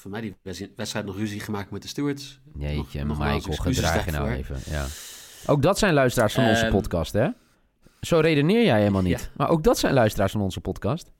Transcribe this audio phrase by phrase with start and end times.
[0.00, 0.36] Voor mij die
[0.76, 2.40] wedstrijd nog ruzie gemaakt met de stewards.
[2.58, 4.56] Jeetje, nog, Michael, gedraag je nou even.
[4.70, 4.86] Ja.
[5.46, 7.28] Ook dat zijn luisteraars van onze Ehm, podcast, hè?
[8.00, 9.20] Zo redeneer jij helemaal niet.
[9.20, 9.26] Ja.
[9.36, 11.12] Maar ook dat zijn luisteraars van onze podcast.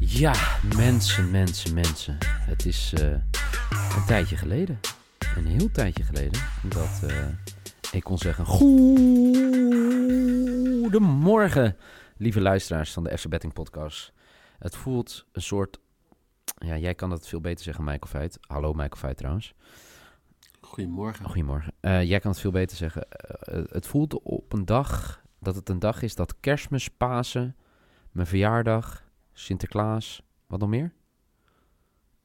[0.00, 0.34] Ja,
[0.76, 2.18] mensen, mensen, mensen.
[2.22, 3.10] Het is eh,
[3.70, 4.80] een tijdje geleden.
[5.36, 6.40] Een heel tijdje geleden.
[6.62, 7.26] Dat eh,
[7.92, 8.46] ik kon zeggen...
[10.80, 11.76] Goedemorgen,
[12.16, 14.12] lieve luisteraars van de FC Betting Podcast.
[14.58, 15.78] Het voelt een soort...
[16.58, 18.38] Ja, jij kan dat veel beter zeggen, Michael Feit.
[18.40, 19.54] Hallo, Michael Feit trouwens.
[20.60, 21.24] Goedemorgen.
[21.24, 21.72] Goedemorgen.
[21.80, 23.08] Eh, jij kan het veel beter zeggen.
[23.08, 27.56] Eh, het voelt op een dag dat het een dag is dat kerstmis, Pasen,
[28.10, 30.92] mijn verjaardag, Sinterklaas, wat nog meer?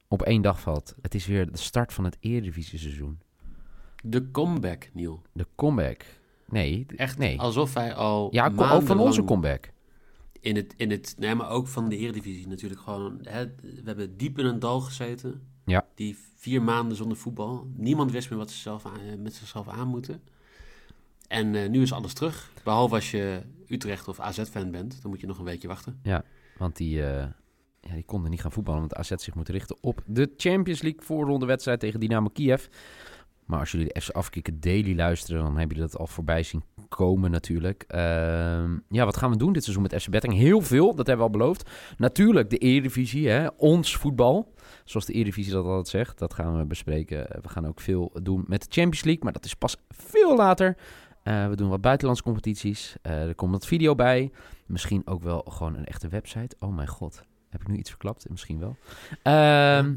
[0.08, 0.96] Op één dag valt.
[1.02, 3.20] Het is weer de start van het Eredivisie-seizoen.
[4.04, 5.22] De comeback, Niel.
[5.32, 6.06] De comeback.
[6.48, 7.40] Nee, Echt nee.
[7.40, 9.72] alsof wij al Ja, ook van onze comeback.
[10.46, 13.20] In het, in het, nee, maar ook van de Eredivisie natuurlijk gewoon.
[13.24, 15.42] Hè, we hebben diep in een dal gezeten.
[15.66, 15.86] Ja.
[15.96, 17.68] Die vier maanden zonder voetbal.
[17.76, 20.22] Niemand wist meer wat ze zelf aan, eh, met zichzelf aan moeten.
[21.28, 22.52] En eh, nu is alles terug.
[22.64, 25.02] Behalve als je Utrecht of AZ-fan bent.
[25.02, 26.00] Dan moet je nog een weekje wachten.
[26.58, 27.28] Want die, eh,
[27.82, 31.02] ja, die konden niet gaan voetballen, want AZ zich moet richten op de Champions League
[31.02, 32.66] voorronde wedstrijd tegen Dynamo Kiev.
[33.46, 36.64] Maar als jullie de FC Afkikken Daily luisteren, dan hebben jullie dat al voorbij zien
[36.90, 37.84] komen natuurlijk.
[37.88, 40.34] Ehm, ja, wat gaan we doen dit seizoen met FC Betting?
[40.34, 41.70] Heel veel, dat hebben we al beloofd.
[41.98, 44.54] Natuurlijk de Eredivisie, hè, ons voetbal.
[44.84, 47.28] Zoals de Eredivisie dat altijd zegt, dat gaan we bespreken.
[47.42, 50.78] We gaan ook veel doen met de Champions League, maar dat is pas veel later.
[51.24, 52.96] Eh, we doen wat buitenlandse competities.
[53.02, 54.32] Eh, er komt wat video bij.
[54.66, 56.56] Misschien ook wel gewoon een echte website.
[56.60, 57.24] Oh mijn god.
[57.50, 58.30] Heb ik nu iets verklapt?
[58.30, 58.76] Misschien wel.
[59.24, 59.96] Ehm,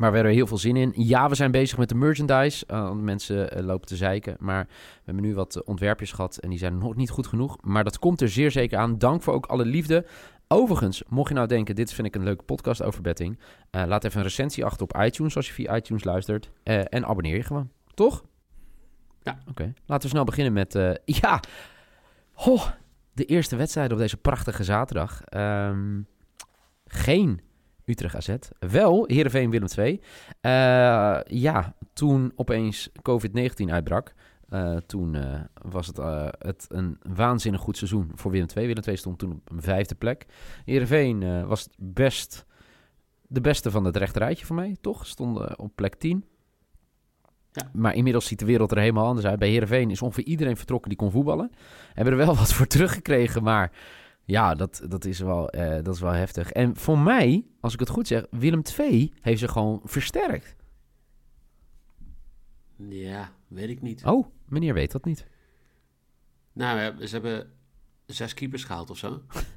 [0.00, 0.92] maar we hebben er heel veel zin in.
[0.96, 2.66] Ja, we zijn bezig met de merchandise.
[2.66, 4.36] Eh, mensen eh, lopen te zeiken.
[4.38, 6.36] Maar we hebben nu wat eh, ontwerpjes gehad.
[6.36, 7.56] En die zijn nog niet goed genoeg.
[7.60, 8.98] Maar dat komt er zeer zeker aan.
[8.98, 10.06] Dank voor ook alle liefde.
[10.48, 11.74] Overigens, mocht je nou denken...
[11.74, 13.38] dit vind ik een leuke podcast over betting...
[13.70, 15.36] laat even een recensie achter op iTunes...
[15.36, 16.50] als je via iTunes luistert.
[16.62, 17.70] En abonneer je gewoon.
[17.94, 18.24] Toch?
[19.22, 19.38] Ja.
[19.48, 19.72] Oké.
[19.86, 20.98] Laten we snel beginnen met...
[21.04, 21.40] ja...
[22.32, 22.58] Ho,
[23.12, 25.24] de eerste wedstrijd op deze prachtige zaterdag.
[25.24, 26.00] Ehm,
[26.86, 27.40] geen
[27.90, 28.36] Utrecht AZ.
[28.58, 30.00] Wel Heerenveen Willem II.
[30.40, 34.12] Eh, ja, toen opeens COVID-19 uitbrak.
[34.48, 35.96] eh, toen eh, was het,
[36.38, 38.66] het een waanzinnig goed seizoen voor Willem II.
[38.66, 40.26] Willem II stond toen op een vijfde plek.
[40.64, 42.46] Heerenveen was best
[43.26, 45.06] de beste van het rechterrijtje voor mij, toch?
[45.06, 46.24] Stond op plek 10.
[47.52, 47.70] Ja.
[47.72, 49.38] Maar inmiddels ziet de wereld er helemaal anders uit.
[49.38, 51.50] Bij Heerenveen is ongeveer iedereen vertrokken die kon voetballen.
[51.94, 53.72] Hebben er wel wat voor teruggekregen, maar
[54.30, 56.50] ja, dat, dat, is wel, eh, dat is wel heftig.
[56.52, 60.56] En voor mij, als ik het goed zeg, Willem II heeft zich gewoon versterkt.
[62.76, 64.04] Ja, weet ik niet.
[64.04, 65.26] Oh, meneer weet dat niet.
[66.52, 67.52] Nou, ze hebben
[68.06, 69.20] zes keepers gehaald of zo.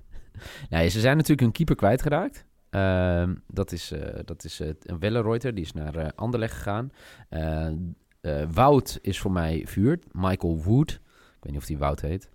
[0.69, 2.45] Nee, ze zijn natuurlijk hun keeper kwijtgeraakt.
[2.69, 6.91] Ehm dat is, eh dat is eh, een Wellenreuter, die is naar Anderlecht gegaan.
[8.53, 9.99] Wout is voor mij vuur.
[10.11, 10.99] Michael Wood, ik
[11.39, 12.29] weet niet of die Wout heet.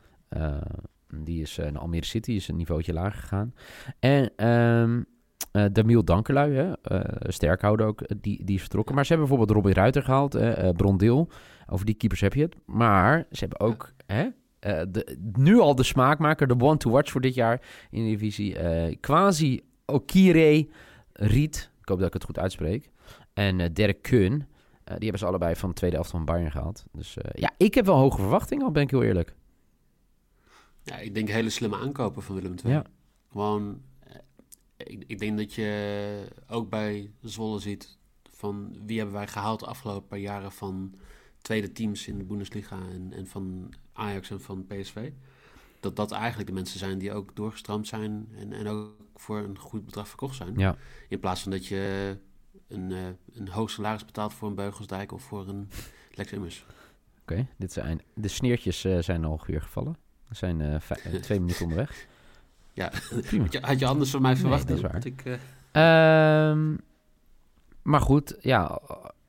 [1.14, 3.54] Die is eh, naar Almere City, is een niveautje lager gegaan.
[3.98, 5.00] En ehm
[5.52, 8.94] eh Damiel Dankerlui, hè, eh, sterkhouder ook, die, die is vertrokken.
[8.94, 11.28] Maar ze hebben bijvoorbeeld Robbie Ruiter gehaald, eh, eh, Brondeel.
[11.66, 12.56] Over die keepers heb je het.
[12.66, 14.26] Maar ze hebben ook hè,
[15.32, 17.60] nu al de smaakmaker, de one to watch voor dit jaar
[17.90, 18.56] in de divisie.
[19.00, 20.68] Quasi Okire
[21.12, 22.90] Riet, ik hoop dat ik het goed uitspreek.
[23.34, 24.32] En Derek Kun,
[24.84, 26.84] die hebben ze allebei van de tweede helft van Bayern gehaald.
[26.92, 29.34] Dus ja, ik heb wel hoge verwachtingen, al ben ik heel eerlijk.
[30.88, 32.74] Ja, ik denk hele slimme aankopen van Willem II.
[32.74, 32.84] Ja.
[33.30, 34.14] Gewoon, eh,
[34.76, 37.98] ik, ik denk dat je ook bij Zwolle ziet
[38.30, 40.94] van wie hebben wij gehaald de afgelopen paar jaren van
[41.42, 45.10] tweede teams in de Bundesliga en, en van Ajax en van PSV.
[45.80, 49.58] Dat dat eigenlijk de mensen zijn die ook doorgestroomd zijn en, en ook voor een
[49.58, 50.54] goed bedrag verkocht zijn.
[50.56, 50.76] Ja.
[51.08, 52.16] In plaats van dat je
[52.68, 55.68] een, eh, een hoog salaris betaalt voor een Beugelsdijk of voor een
[56.14, 56.64] Lex Immers.
[57.20, 59.96] Oké, dit zijn de sneertjes eh, zijn al weer gevallen.
[60.28, 62.06] We zijn eh, eh, twee minuten onderweg.
[62.72, 62.92] Ja,
[63.22, 63.42] Prima.
[63.44, 64.68] had je, had je anders van mij Nee, verwacht?
[64.68, 65.06] dat is waar.
[65.06, 65.34] Ik, eh,
[66.50, 66.76] Ehm,
[67.82, 68.80] maar goed, ja,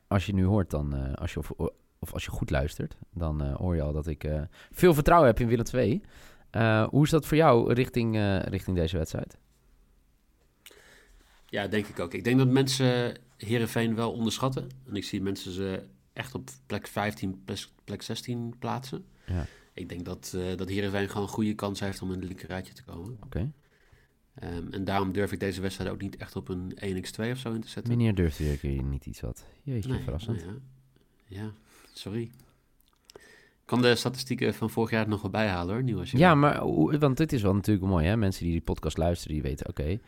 [0.08, 1.52] als je nu hoort dan, als je, of,
[2.00, 4.30] of als je goed luistert, dan hoor je al dat ik
[4.72, 6.02] veel vertrouwen heb in Willem II.
[6.50, 9.38] Eh, hoe is dat voor jou richting, richting deze wedstrijd?
[11.46, 12.14] Ja, denk ik ook.
[12.14, 14.70] Ik denk dat mensen Herenveen wel onderschatten.
[14.88, 19.06] En ik zie mensen ze echt op plek 15, plek, plek 16 plaatsen.
[19.26, 19.46] Ja.
[19.80, 22.74] Ik denk dat, eh dat Heerenveen gewoon een goede kans heeft om in het linkerrijtje
[22.74, 23.18] te komen.
[23.24, 23.52] Oké.
[24.36, 27.54] Ehm, en daarom durf ik deze wedstrijd ook niet echt op een 1x2 of zo
[27.54, 27.98] in te zetten.
[27.98, 29.46] Meneer weer een keer niet iets wat.
[29.64, 30.46] Jeetje, Nee, verrassend.
[30.46, 30.60] nou
[31.28, 31.42] ja.
[31.42, 31.52] ja,
[31.94, 32.22] sorry.
[33.14, 36.36] Ik kan de statistieken van vorig jaar nog wel bijhalen hoor, nieuw als je Ja,
[36.36, 36.68] maar
[37.00, 38.18] want dit is wel natuurlijk mooi, hè?
[38.18, 40.00] Mensen die die podcast luisteren, die weten, oké,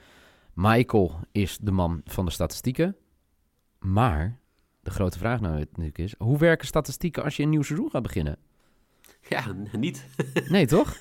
[0.53, 2.95] Michael is de man van de statistieken.
[3.79, 4.39] Maar
[4.79, 8.03] de grote vraag nou natuurlijk is, hoe werken statistieken als je een nieuw seizoen gaat
[8.03, 8.37] beginnen?
[9.31, 10.05] Ja, niet.
[10.49, 10.97] Nee, toch?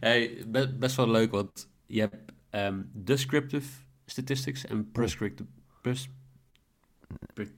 [0.00, 2.16] Hey, be- best wel leuk, want je hebt
[2.50, 3.68] ehm, descriptive
[4.06, 5.48] statistics en prescriptive...
[5.80, 6.08] Pres,
[7.34, 7.48] pre-.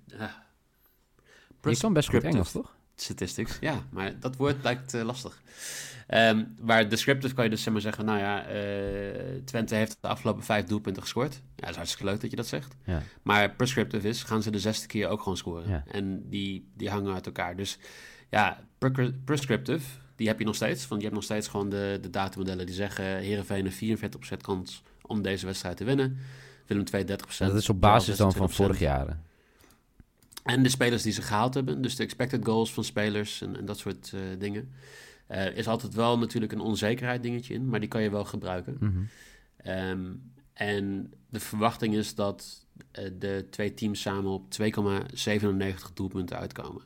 [1.63, 2.77] Je kan best goed Engels, toch?
[2.95, 5.43] Statistics, ja, maar dat woord lijkt eh, lastig.
[6.07, 10.09] Ehm waar descriptive kan je dus zeg maar zeggen, nou ja, eh, Twente heeft de
[10.09, 11.35] afgelopen vijf doelpunten gescoord.
[11.35, 12.75] Ja, dat is hartstikke leuk dat je dat zegt.
[12.85, 13.03] Ja.
[13.23, 15.69] Maar prescriptive is, gaan ze de zesde keer ook gewoon scoren.
[15.69, 15.85] Ja.
[15.87, 17.57] En die, die hangen uit elkaar.
[17.57, 17.79] Dus
[18.31, 18.65] ja,
[19.25, 19.87] prescriptive,
[20.17, 20.89] die heb je nog steeds.
[20.89, 23.05] Want je hebt nog steeds gewoon de, de datamodellen die zeggen...
[23.05, 26.19] Heerenveen een 44% kans om deze wedstrijd te winnen.
[26.67, 27.07] Willem 2 30%.
[27.39, 28.53] Dat is op basis dan van 26%.
[28.53, 29.19] vorig jaar.
[30.43, 33.65] En de spelers die ze gehaald hebben, dus de expected goals van spelers en, en
[33.65, 34.73] dat soort eh, dingen.
[35.55, 38.77] Is altijd wel natuurlijk een onzekerheid dingetje in, maar die kan je wel gebruiken.
[38.81, 39.03] Mhm.
[39.57, 40.13] Ehm,
[40.53, 46.83] en de verwachting is dat eh, de twee teams samen op 2,97 doelpunten uitkomen.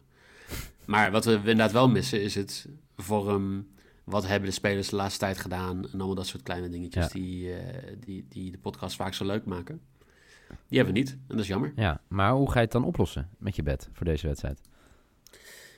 [0.86, 3.66] Maar wat we inderdaad wel missen is het vorm.
[4.04, 5.84] Wat hebben de spelers de laatste tijd gedaan?
[5.84, 7.12] En allemaal dat soort kleine dingetjes Ja.
[7.12, 9.80] die, eh, die, die de podcast vaak zo leuk maken.
[10.68, 11.72] Die hebben we niet en dat is jammer.
[11.76, 14.60] Ja, maar hoe ga je het dan oplossen met je bed voor deze wedstrijd?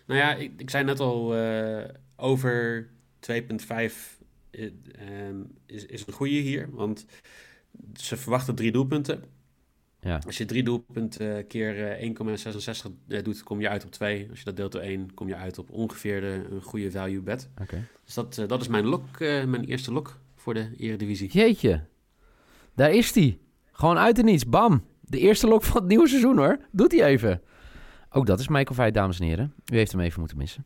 [0.06, 1.84] Nou ja, ik, ik zei net al, eh,
[2.16, 2.88] over
[3.20, 4.18] 2,5
[4.50, 6.68] eh, ehm, is, is een goede hier.
[6.70, 7.06] Want
[7.94, 9.24] ze verwachten drie doelpunten.
[10.00, 14.26] Ja, Als je drie doelpunten keer eh, 1,66 eh, doet, kom je uit op 2.
[14.30, 17.20] Als je dat deelt door 1, kom je uit op ongeveer de, een goede value
[17.20, 17.48] bet.
[17.60, 17.86] oké.
[18.04, 21.30] Dus dat, eh, dat is mijn, lock, eh, mijn eerste lock voor de Eredivisie.
[21.30, 21.84] Jeetje,
[22.74, 23.38] daar is hij.
[23.72, 24.84] Gewoon uit en niets, bam.
[25.00, 26.58] De eerste lok van het nieuwe seizoen hoor.
[26.72, 27.42] Doet hij even.
[28.10, 29.54] Ook dat is Michael Veit, dames en heren.
[29.72, 30.64] U heeft hem even moeten missen.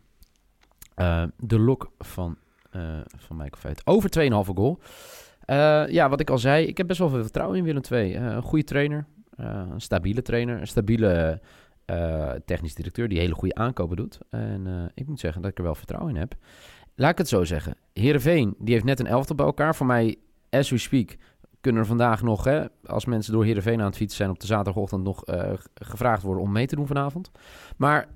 [0.95, 2.37] Eh, de lok van,
[2.71, 3.87] eh, van Michael Veit.
[3.87, 4.81] Over 2,5 goal.
[5.45, 8.15] Eh, ja, wat ik al zei, ik heb best wel veel vertrouwen in Willem II.
[8.15, 11.41] Eh, een goede trainer, eh, een stabiele trainer, een stabiele
[11.85, 14.19] eh, technisch directeur die hele goede aankopen doet.
[14.31, 16.35] En eh, ik moet zeggen dat ik er wel vertrouwen in heb.
[16.95, 17.77] Laat ik het zo zeggen.
[17.93, 19.75] Heerenveen, die heeft net een elftal bij elkaar.
[19.75, 20.17] Voor mij,
[20.51, 21.17] as we speak,
[21.61, 24.47] kunnen er vandaag nog, hè, als mensen door Heerenveen aan het fietsen zijn op de
[24.47, 27.31] zaterdagochtend, nog eh, gevraagd worden om mee te doen vanavond.
[27.77, 28.09] Maar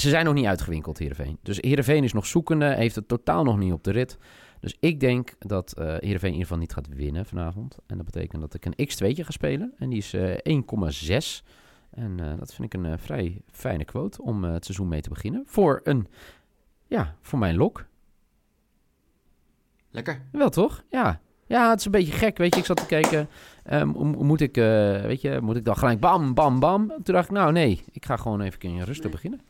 [0.00, 1.38] ze zijn nog niet uitgewinkeld, Heerenveen.
[1.42, 4.18] Dus Heerenveen is nog zoekende, heeft het totaal nog niet op de rit.
[4.60, 7.76] Dus ik denk dat eh Heerenveen in ieder geval niet gaat winnen vanavond.
[7.86, 9.72] En dat betekent dat ik een x2'tje ga spelen.
[9.78, 10.54] En die is eh
[11.40, 11.42] 1,6.
[11.90, 15.42] En eh, dat vind ik een vrij fijne quote om het seizoen mee te beginnen.
[15.46, 16.06] Voor een,
[16.86, 17.84] ja, voor mijn lok.
[19.90, 20.22] Lekker.
[20.32, 20.84] Wel toch?
[20.90, 21.20] Ja.
[21.46, 22.60] Ja, het is een beetje gek, weet je.
[22.60, 23.28] Ik zat te kijken,
[23.86, 24.54] mo- moet, ik,
[25.04, 26.88] weet je, moet ik dan gelijk bam, bam, bam?
[26.88, 29.12] Toen dacht ik, nou nee, ik ga gewoon even in rustig Nee.
[29.12, 29.40] beginnen.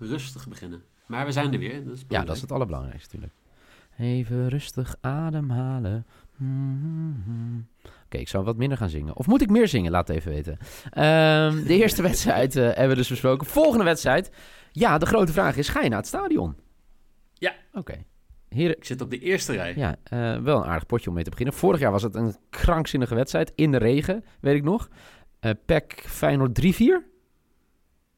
[0.00, 0.82] Rustig beginnen.
[1.06, 1.84] Maar we zijn er weer.
[1.84, 3.38] Dat Ja, dat is het allerbelangrijkste natuurlijk.
[3.98, 6.06] Even rustig ademhalen.
[8.04, 9.16] Oké, ik zou wat minder gaan zingen.
[9.16, 9.90] Of moet ik meer zingen?
[9.90, 10.58] Laat het even weten.
[10.90, 13.46] Ehm, de eerste wedstrijd eh, hebben we dus besproken.
[13.46, 14.30] Volgende wedstrijd.
[14.72, 16.56] Ja, de grote vraag is, ga je naar het stadion?
[17.34, 17.54] Ja.
[17.72, 18.04] Oké.
[18.48, 19.74] Heren, Ik zit op de eerste rij.
[19.76, 21.54] ja, eh, wel een aardig potje om mee te beginnen.
[21.54, 24.88] Vorig jaar was het een krankzinnige wedstrijd in de regen, weet ik nog.
[25.40, 27.02] Eh PEC Feyenoord 3-4.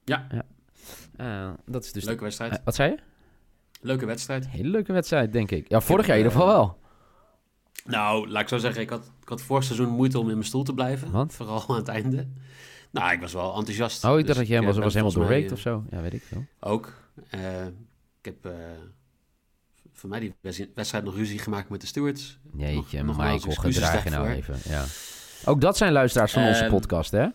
[0.04, 0.26] Ja.
[1.16, 2.04] Eh, dat is dus...
[2.04, 2.52] Leuke wedstrijd.
[2.52, 2.98] Eh, wat zei je?
[3.80, 4.48] Leuke wedstrijd.
[4.48, 5.68] Hele leuke wedstrijd, denk ik.
[5.68, 6.78] Ja, vorig jaar in ieder geval eh, wel.
[7.84, 10.46] Nou, laat ik zo zeggen, ik had, ik had vorig seizoen moeite om in mijn
[10.46, 11.10] stoel te blijven.
[11.10, 11.32] Want?
[11.36, 12.28] Vooral aan het einde.
[12.90, 14.04] Nou, ik was wel enthousiast.
[14.04, 15.84] Oh, ik Dus dacht dat je helemaal, was helemaal doorreekt of zo.
[15.90, 16.44] Ja, weet ik veel.
[16.60, 16.92] Ook.
[18.20, 18.52] Ik heb
[19.92, 20.34] voor mij die
[20.74, 22.38] wedstrijd nog ruzie gemaakt met de stewards.
[22.56, 24.56] Jeetje, Nog- Michael, gedraag je nou even.
[24.64, 24.84] Ja.
[25.44, 27.26] Ook dat zijn luisteraars van onze Ehm, podcast, hè?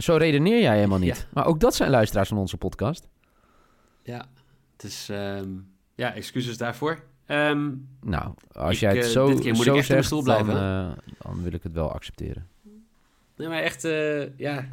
[0.00, 1.16] Zo redeneer jij helemaal niet.
[1.16, 1.24] Ja.
[1.32, 3.08] Maar ook dat zijn luisteraars van onze podcast.
[4.02, 4.26] Ja,
[4.72, 5.08] het is...
[5.08, 5.48] ehm,
[5.94, 7.02] ja, excuses daarvoor.
[7.26, 10.04] Ehm, Nou, als Ik, jij het eh, zo, dit keer moet zo ik echt zegt,
[10.06, 12.48] stoel dan, blijven, eh, dan wil ik het wel accepteren.
[13.36, 14.68] nee, maar echt, eh, ja,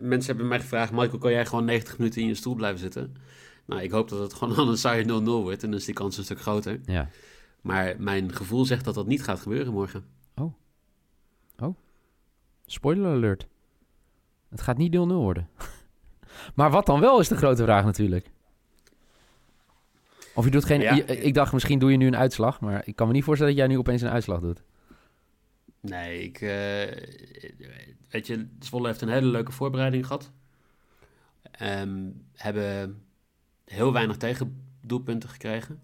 [0.00, 0.92] mensen hebben mij gevraagd...
[0.92, 3.16] Michael, kan jij gewoon 90 minuten in je stoel blijven zitten?
[3.64, 5.08] Nou, ik hoop dat het gewoon al een saaie 0-0
[5.42, 5.62] wordt.
[5.62, 6.80] En dan is die kans een stuk groter.
[6.84, 7.08] Ja.
[7.60, 10.04] Maar mijn gevoel zegt dat dat niet gaat gebeuren morgen.
[12.66, 13.46] Spoiler alert.
[14.50, 15.48] Het gaat niet 0-0 worden.
[16.54, 18.30] maar wat dan wel is de grote vraag natuurlijk.
[20.34, 20.80] Of je doet geen...
[20.80, 20.94] Ja.
[20.94, 23.52] je- ik dacht misschien doe je nu een uitslag, maar ik kan me niet voorstellen
[23.54, 24.62] dat jij nu opeens een uitslag doet.
[25.80, 26.40] Nee, ik...
[26.40, 27.06] eh,
[28.10, 30.30] weet je, Zwolle heeft een hele leuke voorbereiding gehad.
[31.50, 33.02] Ehm, hebben
[33.64, 35.80] heel weinig tegendoelpunten gekregen.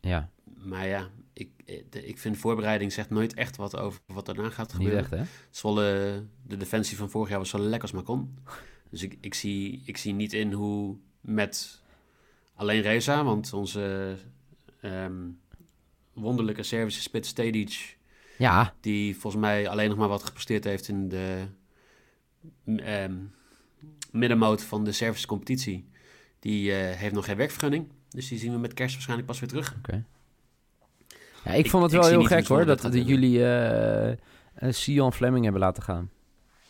[0.00, 4.50] Ja, Maar ja, ik, eh, ik vind voorbereiding zegt nooit echt wat over wat daarna
[4.50, 4.98] gaat gebeuren.
[4.98, 5.22] echt, hè?
[5.50, 8.38] Zwolle, de defensie van vorig jaar was zo lekker als maar kon.
[8.90, 11.82] Dus ik, ik, zie, ik zie niet in hoe met
[12.54, 14.16] alleen Reza, want onze
[14.80, 15.28] ehm,
[16.12, 17.98] wonderlijke Servische spits Stedic,
[18.38, 21.46] Ja, die volgens mij alleen nog maar wat gepresteerd heeft in de
[22.64, 23.14] m- ehm,
[24.10, 25.88] middenmoot van de Servische competitie,
[26.38, 27.88] die eh, heeft nog geen werkvergunning.
[28.08, 29.76] Dus die zien we met kerst waarschijnlijk pas weer terug.
[31.44, 34.16] Ja ik, Ik- vond het wel heel gek Zwolle hoor, dat dat, jullie eh eh,
[34.72, 36.10] Sion Fleming hebben laten gaan.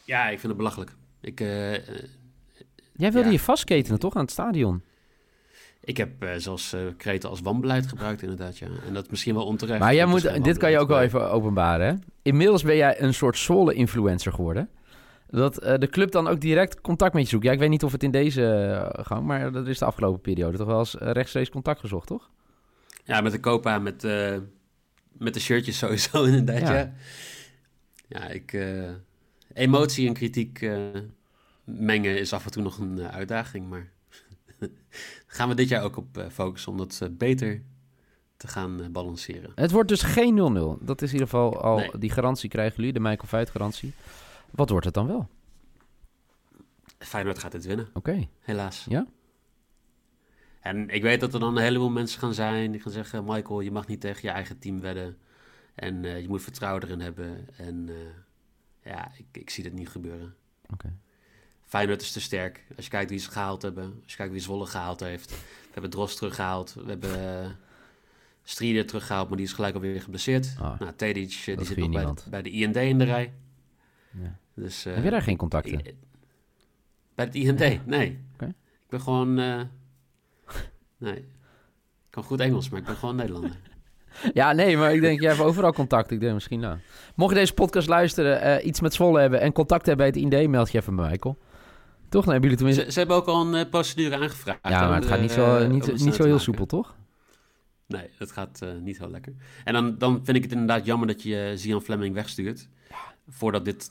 [0.04, 0.90] Ja, ik vind het belachelijk.
[1.20, 1.72] Ik, eh,
[2.92, 3.32] Jij wilde Ja.
[3.32, 4.82] je vastketenen toch aan het stadion?
[5.84, 8.66] Ik heb eh, zelfs eh kreten als wanbeleid gebruikt, inderdaad, ja.
[8.86, 9.80] En dat is misschien wel onterecht.
[9.80, 11.86] Maar jij moet, dit kan je ook wel even openbaren.
[11.86, 11.94] Hè?
[12.22, 14.68] Inmiddels ben jij een soort Zwolle-influencer geworden.
[15.28, 17.44] Dat eh, de club dan ook direct contact met je zoekt.
[17.44, 20.56] Ja, ik weet niet of het in deze gang, maar dat is de afgelopen periode
[20.58, 22.30] toch wel eens rechtstreeks contact gezocht, toch?
[23.04, 24.36] Ja, met de Copa, met, eh,
[25.12, 26.74] met de shirtjes sowieso, inderdaad, Ja.
[26.76, 26.92] ja.
[28.08, 28.52] Ja, ik...
[28.52, 28.90] eh,
[29.54, 30.80] emotie en kritiek eh,
[31.64, 33.90] mengen is af en toe nog een eh, uitdaging, maar...
[35.26, 37.62] gaan we dit jaar ook op focussen om dat beter
[38.36, 39.52] te gaan balanceren.
[39.54, 40.34] Het wordt dus geen
[40.80, 40.84] 0-0.
[40.84, 41.98] Dat is in ieder geval al, Nee.
[41.98, 43.92] die garantie krijgen jullie, de Michael Veit garantie.
[44.50, 45.28] Wat wordt het dan wel?
[46.98, 48.86] Feyenoord gaat dit winnen, Oké, helaas.
[48.88, 49.06] Ja?
[50.62, 53.24] En ik weet dat er dan een heleboel mensen gaan zijn die gaan zeggen...
[53.24, 55.16] Michael, je mag niet tegen je eigen team wedden.
[55.74, 57.48] En eh, je moet vertrouwen erin hebben.
[57.56, 60.34] En eh, ja, ik, ik zie dat niet gebeuren.
[60.72, 60.92] Oké.
[61.64, 62.64] Feyenoord is te sterk.
[62.76, 63.84] Als je kijkt wie ze gehaald hebben.
[64.02, 65.30] Als je kijkt wie Zwolle gehaald heeft.
[65.30, 66.74] We hebben Drost teruggehaald.
[66.74, 67.50] We hebben uh,
[68.42, 70.54] Strieder teruggehaald, maar die is gelijk alweer geblesseerd.
[70.58, 72.26] Ah, nou, Tedic, die zit nog bij, niemand.
[72.30, 73.32] bij de IND in de rij.
[74.10, 74.38] Ja.
[74.54, 75.82] Dus, Heb je daar geen contacten?
[77.14, 77.86] bij het IND?
[77.86, 78.18] Nee.
[78.38, 79.38] Ik ben gewoon...
[81.02, 81.16] nee.
[81.16, 83.50] Ik kan goed Engels, maar ik ben gewoon Nederlander.
[84.32, 86.10] Ja, nee, maar ik denk, jij hebt overal contact.
[86.10, 86.78] Ik denk misschien, nou.
[87.14, 90.32] Mocht je deze podcast luisteren, eh, iets met Zwolle hebben en contact hebben bij het
[90.32, 91.38] IND, meld je even bij Michael.
[92.08, 92.24] Toch?
[92.24, 92.84] Dan hebben jullie tenminste...
[92.84, 94.58] Ze, ze hebben ook al een eh, procedure aangevraagd.
[94.62, 96.40] Ja, maar het gaat niet zo, eh, niet, het niet zo heel maken.
[96.40, 96.94] soepel, toch?
[97.86, 99.32] Nee, dat gaat niet heel lekker.
[99.64, 102.68] En dan, dan vind ik het inderdaad jammer dat je Zian Fleming wegstuurt.
[103.28, 103.90] Voordat dit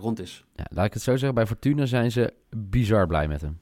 [0.00, 0.44] rond is.
[0.54, 1.34] Ja, laat ik het zo zeggen.
[1.34, 3.60] Bij Fortuna zijn ze bizar blij met hem.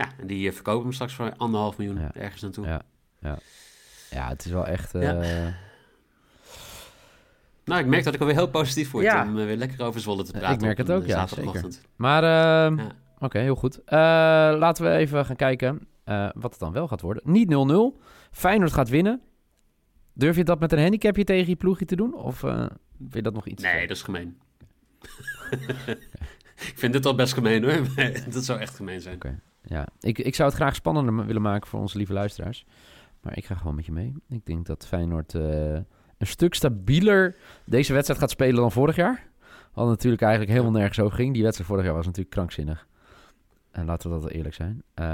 [0.00, 2.10] Ja, en die eh, verkopen hem straks voor anderhalf miljoen Ja.
[2.14, 2.66] ergens naartoe.
[2.66, 2.82] Ja.
[4.10, 4.94] Ja, het is wel echt...
[4.94, 5.54] eh, Ja.
[7.64, 9.22] Nou, ik merk dat ik alweer heel positief word Ja.
[9.22, 10.60] om eh, weer lekker over Zwolle te Ik praten.
[10.66, 11.80] merk op het ook, ja, eh, zaterdagochtend.
[11.96, 12.86] Maar, ehm, Ja.
[13.18, 13.84] oké, heel goed.
[13.84, 13.96] Eh,
[14.58, 17.22] laten we even gaan kijken eh, wat het dan wel gaat worden.
[17.26, 18.00] Niet 0-0.
[18.30, 19.20] Feyenoord gaat winnen.
[20.12, 22.14] Durf je dat met een handicapje tegen je ploegje te doen?
[22.14, 22.58] Of eh,
[22.98, 23.62] vind je dat nog iets?
[23.62, 24.38] Nee, dat is gemeen.
[26.70, 27.80] ik vind dit al best gemeen hoor.
[28.32, 29.18] dat zou echt gemeen zijn.
[29.62, 32.64] Ja, ik, ik zou het graag spannender willen maken voor onze lieve luisteraars.
[33.22, 34.14] Maar ik ga gewoon met je mee.
[34.28, 35.72] Ik denk dat Feyenoord eh,
[36.18, 39.28] een stuk stabieler deze wedstrijd gaat spelen dan vorig jaar.
[39.74, 41.32] Wat natuurlijk eigenlijk helemaal nergens over ging.
[41.34, 42.86] Die wedstrijd vorig jaar was natuurlijk krankzinnig.
[43.70, 44.82] En laten we dat eerlijk zijn.
[44.94, 45.04] Eh,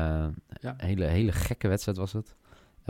[0.61, 0.75] Ja.
[0.77, 2.35] Een hele, hele gekke wedstrijd was het.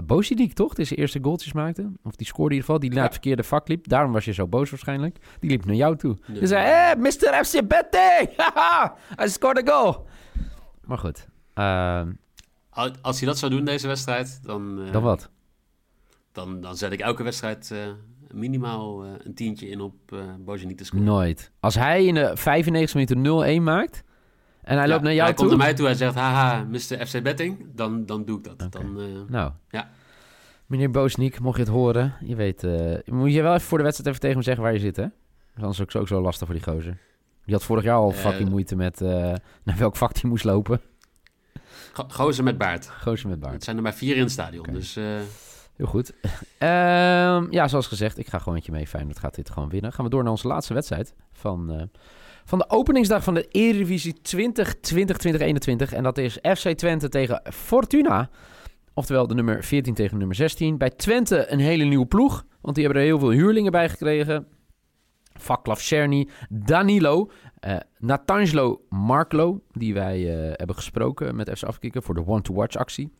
[0.00, 0.74] Uh, Bozidik, toch?
[0.74, 1.90] Die zijn eerste goaltjes maakte.
[2.02, 2.80] Of die scoorde in ieder geval.
[2.80, 3.04] Die naar Ja.
[3.04, 3.88] het verkeerde vak liep.
[3.88, 5.16] Daarom was je zo boos waarschijnlijk.
[5.40, 6.16] Die liep naar jou toe.
[6.32, 7.44] Je zei, hé, Mr.
[7.44, 7.60] FC!
[8.36, 8.94] Haha,
[9.24, 10.06] I scored a goal!
[10.84, 11.28] Maar goed.
[11.56, 12.10] Ehm,
[12.70, 15.30] Al- Als hij dat zou doen, deze wedstrijd, dan, eh, dan wat?
[16.32, 17.78] dan, dan zet ik elke wedstrijd eh,
[18.30, 21.04] minimaal eh, een tientje in op uh, Bozeniek te scoren.
[21.06, 21.50] Nooit.
[21.60, 24.02] Als hij in de 95 minuten 0-1 maakt...
[24.62, 25.46] en hij Ja, loopt naar jou hij toe...
[25.46, 27.06] komt naar mij toe en zegt, haha, Mr.
[27.06, 28.72] FC Betting, dan, dan doe ik dat.
[28.72, 28.98] Dan,
[29.28, 29.90] Nou, Ja.
[30.66, 32.14] meneer Boosniek, mocht je het horen...
[32.20, 32.62] je weet,
[33.04, 35.06] moet je wel even voor de wedstrijd even tegen hem zeggen waar je zit, hè?
[35.56, 36.98] Anders is het ook zo lastig voor die gozer.
[37.44, 39.00] Die had vorig jaar al fucking moeite met...
[39.64, 40.80] naar welk vak hij moest lopen.
[41.96, 42.88] Go- gozer met baard.
[43.02, 43.64] Gozer met Het baard.
[43.64, 44.96] zijn er maar vier in het stadion, dus...
[44.96, 45.04] eh,
[45.76, 46.12] Heel goed.
[46.58, 48.86] Ehm, ja, zoals gezegd, ik ga gewoon met je mee.
[48.86, 49.92] Feyenoord gaat dit gewoon winnen.
[49.92, 51.82] Gaan we door naar onze laatste wedstrijd van, eh,
[52.44, 55.92] van de openingsdag van de Eredivisie 2020-2021.
[55.92, 58.28] En dat is FC Twente tegen Fortuna.
[58.94, 60.78] Oftewel de nummer 14 tegen nummer 16.
[60.78, 62.44] Bij Twente een hele nieuwe ploeg.
[62.60, 64.46] Want die hebben er heel veel huurlingen bij gekregen.
[65.38, 72.14] Vaklav Cerny, Danilo, eh Natangelo Marklo, die wij eh, hebben gesproken met FC Afkikken voor
[72.14, 73.12] de One-to-Watch actie.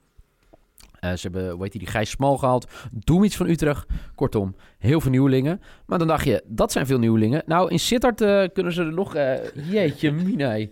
[1.00, 2.70] Eh, ze hebben, hoe heet die, die Gijs Smal gehaald.
[2.92, 3.86] Doemic van Utrecht.
[4.14, 5.60] Kortom, heel veel nieuwelingen.
[5.86, 7.42] Maar dan dacht je, dat zijn veel nieuwelingen.
[7.46, 8.16] Nou, in Sittard
[8.52, 9.14] kunnen ze er nog...
[9.70, 10.50] jeetje, mina.
[10.50, 10.70] hé.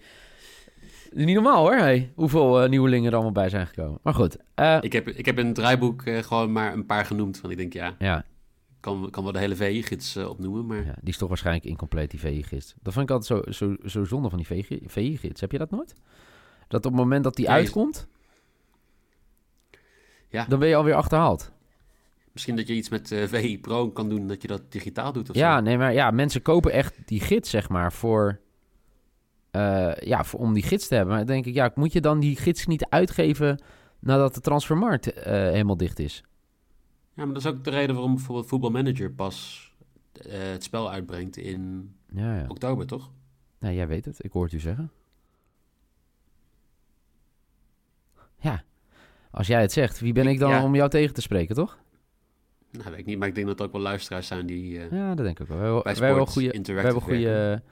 [1.13, 2.11] Niet normaal hoor, hé.
[2.15, 3.99] hoeveel nieuwelingen er allemaal bij zijn gekomen.
[4.03, 4.37] Maar goed,
[4.81, 7.41] ik, heb, ik heb in het draaiboek gewoon maar een paar genoemd.
[7.41, 8.25] Want ik denk, ja, ja.
[8.85, 10.85] Kan, kan wel de hele VI-gids uh, opnoemen, maar...
[10.85, 12.75] Ja, die is toch waarschijnlijk incompleet, die VI-gids.
[12.83, 15.41] Dat vind ik altijd zo, zo, zo zonde van die VI-gids.
[15.41, 15.95] Heb je dat nooit?
[16.69, 18.07] Dat op het moment dat die Ja, uitkomt,
[20.29, 20.45] Ja.
[20.45, 21.53] dan ben je alweer achterhaald.
[22.33, 25.31] Misschien dat je iets met eh, VI Pro kan doen, dat je dat digitaal doet
[25.31, 25.62] of Ja, zo.
[25.62, 28.41] nee, maar ja, mensen kopen echt die gids, zeg maar, voor,
[29.50, 31.14] eh, ja, voor, om die gids te hebben.
[31.14, 33.62] Maar dan denk ik, ja, moet je dan die gids niet uitgeven
[33.99, 36.25] nadat de transfermarkt eh, helemaal dicht is?
[37.14, 39.68] Ja, maar dat is ook de reden waarom bijvoorbeeld Football Manager pas
[40.12, 42.44] eh, het spel uitbrengt in Ja, ja.
[42.49, 43.11] oktober, toch?
[43.59, 44.25] Nee, jij weet het.
[44.25, 44.90] Ik hoor het u zeggen.
[48.40, 48.62] Ja,
[49.30, 50.62] als jij het zegt, wie ben ik dan Ja.
[50.64, 51.78] om jou tegen te spreken, toch?
[52.71, 54.90] Nou, weet ik niet, maar ik denk dat er ook wel luisteraars zijn die eh,
[54.90, 55.83] Ja, dat denk ik ook wel.
[55.83, 57.62] We hebben, wel goede, we hebben goede,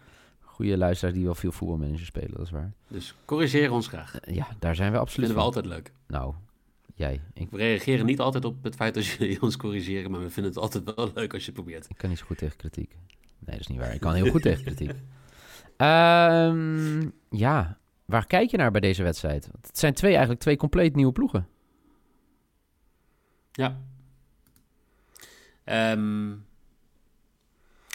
[0.40, 2.72] goede luisteraars die wel veel voetbalmanager spelen, dat is waar.
[2.88, 4.18] Dus corrigeer ons graag.
[4.26, 5.92] Ja, daar zijn we absoluut vinden we altijd leuk.
[6.06, 6.34] Nou,
[6.94, 7.20] jij.
[7.34, 10.52] Ik, We reageren niet altijd op het feit dat jullie ons corrigeren, maar we vinden
[10.52, 11.90] het altijd wel leuk als je het probeert.
[11.90, 12.96] ik kan niet zo goed tegen kritiek.
[13.38, 13.94] Nee, dat is niet waar.
[13.94, 14.92] Ik kan heel goed tegen kritiek.
[15.76, 19.48] Ehm, ja, waar kijk je naar bij deze wedstrijd?
[19.52, 21.48] Want het zijn twee, eigenlijk twee compleet nieuwe ploegen.
[23.52, 23.80] Ja.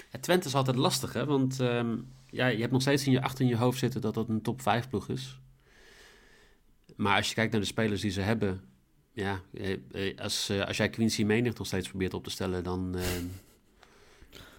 [0.10, 1.25] Het Twente is altijd lastig, hè?
[1.25, 1.98] Want ehm,
[2.30, 4.42] ja, je hebt nog steeds in je, achter in je hoofd zitten dat dat een
[4.42, 5.39] top 5 ploeg is.
[6.96, 8.62] Maar als je kijkt naar de spelers die ze hebben...
[9.18, 12.64] Ja, eh, eh, als, eh, als jij Quincy Menig nog steeds probeert op te stellen...
[12.64, 12.96] dan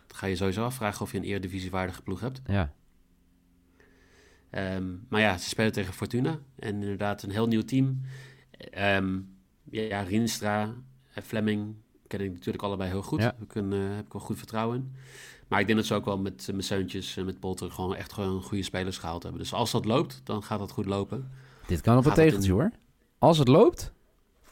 [0.09, 2.41] ga je sowieso afvragen of je een eredivisiewaardige ploeg hebt.
[2.47, 2.73] Ja,
[4.50, 6.38] Ehm, maar ja, ze spelen tegen Fortuna.
[6.59, 8.00] En inderdaad een heel nieuw team.
[8.71, 9.19] Ehm,
[9.71, 10.75] ja, ja, Rienstra
[11.15, 11.75] en Fleming
[12.07, 13.19] ken ik natuurlijk allebei heel goed.
[13.21, 13.25] Ja.
[13.27, 14.93] Heb, ik een, heb ik wel goed vertrouwen in.
[15.49, 18.12] Maar ik denk dat ze ook wel met, met Seuntjes en met Polter gewoon echt
[18.12, 19.41] gewoon goede spelers gehaald hebben.
[19.41, 21.31] Dus als dat loopt, dan gaat dat goed lopen.
[21.67, 22.71] dit kan op een Gaat het tegeltje in- hoor.
[23.19, 23.93] Als het loopt,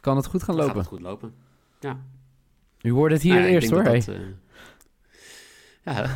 [0.07, 0.79] kan het goed gaan gaat lopen.
[0.79, 1.35] het goed lopen.
[1.81, 1.99] Ja.
[2.83, 3.85] U hoorde het hier Nou ja, eerst hoor.
[3.85, 4.15] dat eh,
[5.85, 6.11] ja,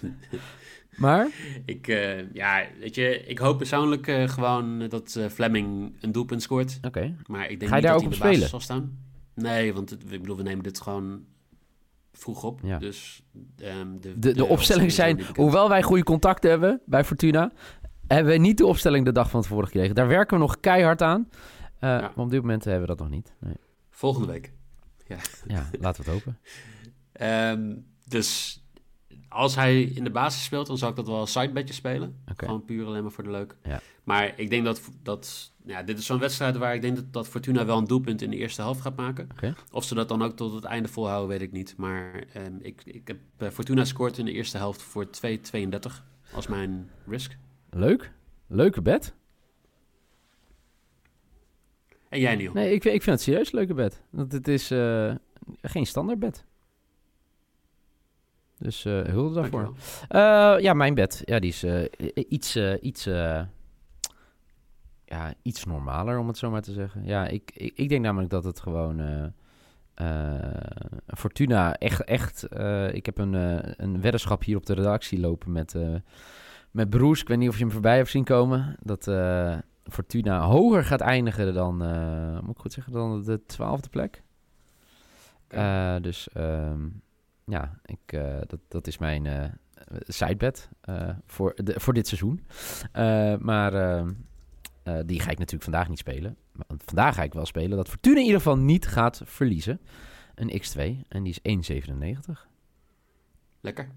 [0.97, 1.29] Maar,
[1.65, 6.79] ik, eh, ja, weet je, ik hoop persoonlijk eh, gewoon dat Fleming een doelpunt scoort.
[6.83, 7.15] oké.
[7.27, 8.49] Maar ik denk Ga je niet daar dat ook op de basis spelen?
[8.49, 8.99] zal staan.
[9.35, 11.25] Nee, want het, ik bedoel, we nemen dit gewoon
[12.13, 12.61] vroeg op.
[12.63, 12.79] Ja.
[12.79, 13.23] Dus
[13.59, 17.53] ehm, de, De, de opstellingen zijn, hoewel wij goede contacten hebben bij Fortuna,
[18.07, 19.95] hebben we niet de opstelling de dag van tevoren gekregen.
[19.95, 21.29] Daar werken we nog keihard aan.
[21.81, 23.35] Eh, Maar op dit moment hebben we dat nog niet.
[23.39, 23.55] Nee.
[23.91, 24.53] Volgende week.
[25.47, 26.39] Ja, laten we het hopen.
[27.13, 28.61] Ehm, dus
[29.29, 32.17] als hij in de basis speelt, dan zou ik dat wel als sidebedje spelen.
[32.31, 32.45] Oké.
[32.45, 33.57] Gewoon puur alleen maar voor de leuk.
[33.63, 33.81] Ja.
[34.05, 37.29] Maar ik denk dat, dat ja, dit is zo'n wedstrijd waar ik denk dat, dat
[37.29, 39.29] Fortuna wel een doelpunt in de eerste helft gaat maken.
[39.31, 39.55] Oké.
[39.73, 41.75] Of ze dat dan ook tot het einde volhouden, weet ik niet.
[41.77, 45.11] Maar ehm, ik, ik heb eh, Fortuna scoort in de eerste helft voor 2,32
[46.33, 47.37] als mijn risk.
[47.71, 48.13] Leuk.
[48.47, 49.15] Leuke bed.
[52.11, 52.53] En jij, Niel?
[52.53, 54.03] Nee, ik, vind- ik vind het serieus een leuke bed.
[54.11, 55.15] Want het is eh,
[55.63, 56.45] geen standaard bed.
[58.59, 59.75] Dus eh hulde daarvoor.
[60.09, 61.23] Eh, ja, mijn bed.
[61.25, 61.65] Ja, die is
[62.29, 63.05] iets, iets,
[65.05, 67.05] ja, iets normaler, om het zo maar te zeggen.
[67.05, 69.33] Ja, ik, ik, ik denk namelijk dat het gewoon...
[71.07, 72.05] Fortuna, echt...
[72.05, 72.47] echt
[72.95, 73.35] ik heb een,
[73.83, 75.75] een weddenschap hier op de redactie lopen met,
[76.71, 77.21] met Broes.
[77.21, 78.77] Ik weet niet of je hem voorbij hebt zien komen.
[78.83, 79.07] Dat
[79.91, 81.83] Fortuna hoger gaat eindigen dan...
[81.83, 82.93] eh, moet ik goed zeggen?
[82.93, 84.23] Dan de twaalfde plek.
[85.49, 86.89] Eh, dus ehm,
[87.45, 89.53] ja, ik, eh, dat, dat is mijn
[90.07, 90.69] sidebed
[91.27, 92.45] voor, de, voor dit seizoen.
[93.41, 94.13] Maar ehm,
[94.83, 96.37] eh, die ga ik natuurlijk vandaag niet spelen.
[96.53, 99.81] Maar vandaag ga ik wel spelen dat Fortuna in ieder geval niet gaat verliezen.
[100.35, 102.47] Een X2 en die is 1,97.
[103.61, 103.89] Lekker.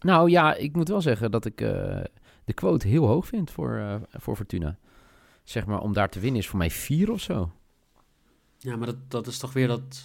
[0.00, 1.56] Nou ja, ik moet wel zeggen dat ik
[2.44, 4.78] de quote heel hoog vind voor, voor Fortuna.
[5.42, 7.52] Zeg maar, om daar te winnen is voor mij 4 of zo.
[8.58, 10.02] Ja, maar dat, dat is toch weer dat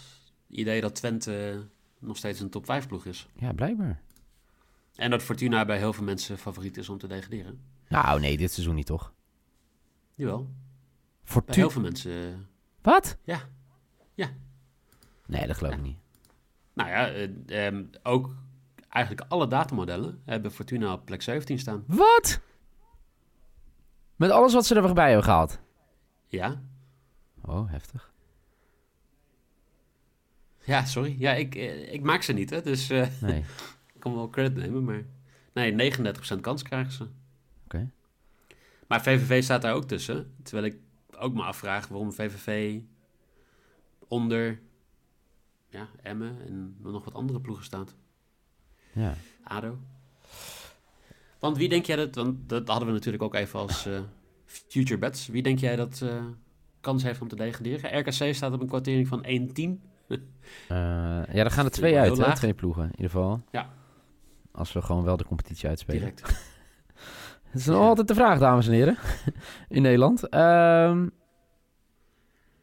[0.49, 1.65] idee dat Twente
[1.99, 3.27] nog steeds een top 5 ploeg is.
[3.35, 4.01] Ja, blijkbaar.
[4.95, 7.59] En dat Fortuna bij heel veel mensen favoriet is om te degraderen.
[7.87, 9.13] Nou, nee, dit seizoen niet toch?
[10.13, 10.47] Jawel, bij
[11.23, 11.55] Fortuna.
[11.57, 12.11] heel veel mensen.
[12.11, 12.39] eh,
[12.81, 13.17] Wat?
[13.23, 13.39] Ja.
[14.13, 14.29] Ja.
[15.27, 15.97] Nee, dat geloof ik niet.
[16.73, 18.35] Nou ja, eh, ehm, ook
[18.89, 21.83] eigenlijk alle datamodellen hebben Fortuna op plek 17 staan.
[21.87, 22.39] Wat?
[24.15, 25.59] Met alles wat ze er bij hebben gehaald.
[26.27, 26.61] Ja,
[27.41, 28.13] Oh, heftig.
[30.63, 31.15] ja sorry.
[31.19, 33.39] Ja, ik, eh, ik maak ze niet, hè, dus eh, Nee.
[33.93, 35.03] ik kan wel credit nemen, maar...
[35.53, 35.93] Nee,
[36.35, 37.07] 39% kans krijgen ze.
[37.63, 37.89] Oké.
[38.87, 40.35] Maar VVV staat daar ook tussen.
[40.43, 40.77] Terwijl ik
[41.17, 42.79] ook me afvraag waarom VVV
[44.07, 44.59] onder
[45.69, 47.95] ja, Emmen en nog wat andere ploegen staat.
[48.93, 49.15] Ja.
[49.43, 49.77] ADO.
[51.39, 52.15] Want wie denk jij dat...
[52.15, 53.99] Want dat hadden we natuurlijk ook even als eh,
[54.45, 55.27] future bets.
[55.27, 56.23] Wie denk jij dat eh,
[56.79, 57.99] kans heeft om te degraderen?
[57.99, 59.93] RKC staat op een kwartering van 1-10.
[60.67, 60.77] Eh,
[61.33, 62.35] ja, dan gaan er twee uit, hè?
[62.35, 63.41] Twee ploegen, in ieder geval.
[63.51, 63.69] Ja.
[64.51, 65.99] Als we gewoon wel de competitie uitspelen.
[65.99, 66.21] Direct.
[67.49, 68.97] Het is nog altijd de vraag, dames en heren.
[69.67, 70.29] In Nederland.
[70.29, 71.09] Ehm,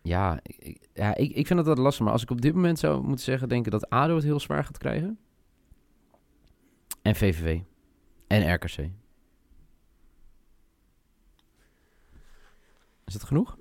[0.02, 2.04] ja, ik, ja ik, ik vind het wat lastig.
[2.04, 3.48] Maar als ik op dit moment zou moeten zeggen...
[3.48, 5.18] denk ik dat ADO het heel zwaar gaat krijgen.
[7.02, 7.60] En VVV.
[8.32, 8.78] En RKC.
[13.06, 13.56] Is dat genoeg?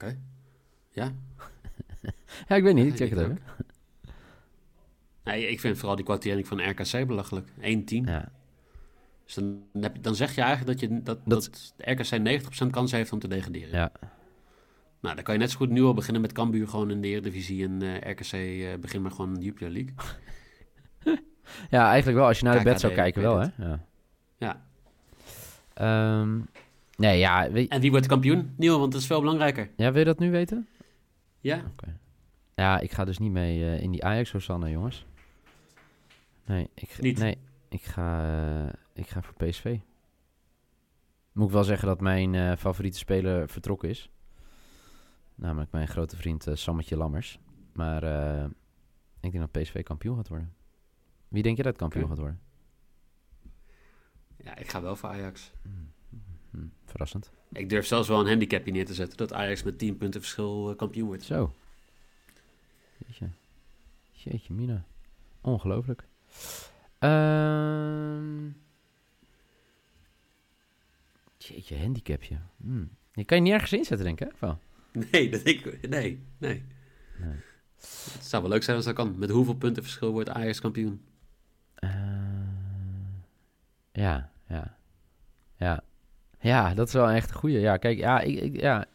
[0.91, 1.11] Ja?
[2.47, 2.85] Ja, ik weet niet.
[2.87, 3.39] Ik check het even.
[5.23, 7.47] Nee, ik vind vooral die kwartering van RKC belachelijk.
[7.49, 7.53] 1-10.
[7.85, 8.31] Ja.
[9.25, 12.91] Dus dan, heb je, dan zeg je eigenlijk dat, je, dat, Dat- RKC 90% kans
[12.91, 13.69] heeft om te degraderen.
[13.79, 13.91] Ja.
[14.99, 17.07] Nou, dan kan je net zo goed nu al beginnen met Cambuur gewoon in de
[17.07, 19.93] Eredivisie en eh, RKC eh begin maar gewoon in de Jupiler League.
[21.69, 22.27] ja, eigenlijk wel.
[22.27, 23.47] Als je naar de bed zou kijken, wel, hè?
[23.57, 23.85] Ja.
[24.41, 24.61] Ja.
[25.73, 26.39] Ehm,
[26.95, 28.53] nee, ja, weet, En wie wordt kampioen?
[28.57, 29.69] Nieuw, want dat is veel belangrijker.
[29.75, 30.67] ja, wil je dat nu weten?
[31.39, 31.63] Ja?
[32.55, 35.05] Ja, ik ga dus niet mee eh, in die Ajax Hosanna, jongens.
[36.45, 37.17] Nee, ik, Niet?
[37.17, 37.37] Nee,
[37.69, 38.23] ik ga,
[38.63, 39.77] eh, ik ga voor PSV.
[41.31, 44.09] Moet ik wel zeggen dat mijn eh, favoriete speler vertrokken is.
[45.35, 47.39] Namelijk mijn grote vriend Sammetje Lammers.
[47.73, 48.03] Maar
[49.19, 50.53] ik denk dat PSV kampioen gaat worden.
[51.27, 52.39] Wie denk je dat kampioen gaat worden?
[54.43, 55.51] Ja, ik ga wel voor Ajax.
[56.85, 57.31] Verrassend.
[57.51, 60.69] Ik durf zelfs wel een handicapje neer te zetten dat Ajax met 10 punten verschil
[60.69, 61.23] eh, kampioen wordt.
[61.23, 61.53] Zo.
[62.97, 63.29] Jeetje.
[64.11, 64.85] Jeetje, Mina.
[65.41, 66.03] Ongelooflijk.
[66.99, 68.49] Ehm
[71.37, 72.37] Jeetje, handicapje.
[72.61, 72.85] Hm.
[73.13, 74.33] Je kan je niet ergens inzetten, denk ik, hè?
[74.39, 74.59] Wel?
[75.11, 76.63] Nee, dat ik, nee, nee.
[77.17, 77.35] Nee.
[77.75, 79.17] Het zou wel leuk zijn als dat kan.
[79.17, 81.01] Met hoeveel punten verschil wordt Ajax kampioen?
[81.75, 81.89] Eh,
[83.91, 84.77] ja, ja.
[85.55, 85.83] Ja.
[86.39, 87.59] Ja, dat is wel echt een goeie.
[87.59, 88.85] Ja, kijk, ja, ik, ik, ja.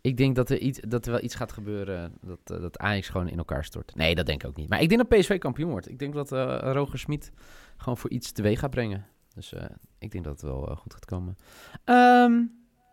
[0.00, 3.08] ik denk dat er, iets, dat er wel iets gaat gebeuren dat, eh, dat Ajax
[3.08, 3.94] gewoon in elkaar stort.
[3.94, 4.68] Nee, dat denk ik ook niet.
[4.68, 5.90] Maar ik denk dat PSV kampioen wordt.
[5.90, 7.32] Ik denk dat eh Roger Smit
[7.76, 9.06] gewoon voor iets teweeg gaat brengen.
[9.34, 9.64] Dus eh,
[9.98, 11.36] ik denk dat het wel goed gaat komen.
[11.84, 12.42] Ehm,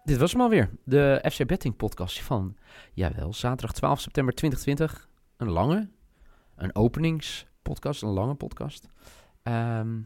[0.04, 0.70] dit was hem alweer.
[0.84, 2.58] De FC Betting podcast van,
[2.94, 5.10] jawel, zaterdag 12 september 2020.
[5.38, 5.90] Een lange,
[6.56, 8.90] een openingspodcast, een lange podcast.
[9.44, 10.00] Ehm,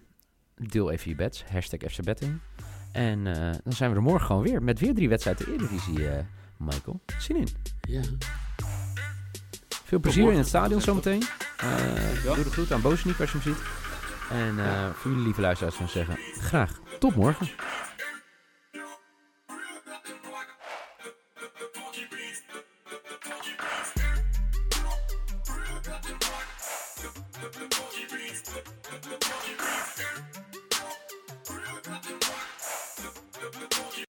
[0.58, 2.40] deel even je bets, hashtag FC Betting.
[2.92, 6.10] En eh, dan zijn we er morgen gewoon weer met weer drie wedstrijden de Eredivisie,
[6.10, 6.24] eh,
[6.58, 7.00] Michael.
[7.20, 7.48] Zin in.
[7.82, 8.02] Ja.
[9.84, 11.24] Veel plezier in het stadion zometeen.
[11.58, 12.36] Dankjewel.
[12.36, 13.64] doe de groet aan Bozeniek als je hem ziet.
[14.32, 14.56] En
[14.96, 17.48] voor jullie lieve luisteraars zou zeggen, graag tot morgen.